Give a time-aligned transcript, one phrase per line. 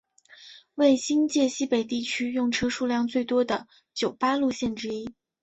[0.73, 5.13] 为新界西北地区用车数量最多的九巴路线之一。